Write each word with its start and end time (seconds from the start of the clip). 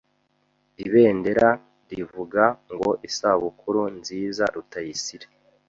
Ibendera 0.85 1.47
rivuga 1.91 2.43
ngo 2.71 2.89
Isabukuru 3.09 3.81
nziza, 3.97 4.43
Rutayisire. 4.55 5.27